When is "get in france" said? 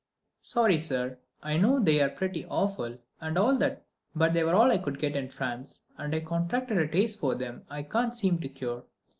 4.97-5.83